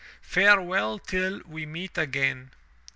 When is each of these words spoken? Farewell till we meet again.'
Farewell 0.23 0.97
till 0.97 1.43
we 1.47 1.67
meet 1.67 1.95
again.' 1.95 2.49